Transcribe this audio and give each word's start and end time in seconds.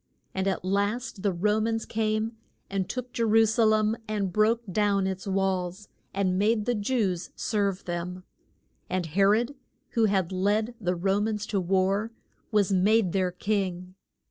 And 0.33 0.47
at 0.47 0.65
last 0.65 1.21
the 1.21 1.31
Ro 1.31 1.59
mans 1.61 1.85
came 1.85 2.31
and 2.71 2.89
took 2.89 3.13
Je 3.13 3.21
ru 3.21 3.45
sa 3.45 3.65
lem 3.65 3.95
and 4.07 4.33
broke 4.33 4.63
down 4.71 5.05
its 5.05 5.27
walls, 5.27 5.89
and 6.11 6.39
made 6.39 6.65
the 6.65 6.73
Jews 6.73 7.29
serve 7.35 7.83
them. 7.85 8.23
And 8.89 9.05
He 9.05 9.21
rod, 9.23 9.53
who 9.89 10.05
had 10.05 10.31
led 10.31 10.73
the 10.81 10.95
Ro 10.95 11.21
mans 11.21 11.45
to 11.45 11.59
war, 11.61 12.11
was 12.51 12.71
made 12.73 13.11
their 13.13 13.29
king. 13.31 13.93